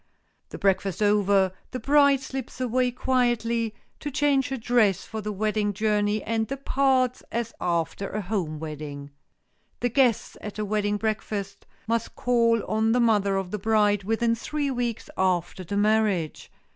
[0.49, 5.73] The breakfast over, the bride slips away quietly, to change her dress for the wedding
[5.73, 9.11] journey, and departs as after a home wedding.
[9.79, 14.33] The guests at a wedding breakfast must call on the mother of the bride within
[14.33, 16.49] three weeks after the marriage.